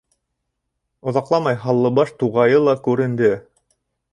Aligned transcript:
Оҙаҡламай 1.11 1.59
Һаллыбаш 1.65 2.15
туғайы 2.23 2.65
ла 2.69 2.77
күренде. 2.89 3.31